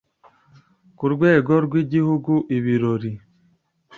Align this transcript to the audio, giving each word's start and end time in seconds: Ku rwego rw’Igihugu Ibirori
Ku 0.97 1.05
rwego 1.13 1.53
rw’Igihugu 1.65 2.33
Ibirori 2.57 3.11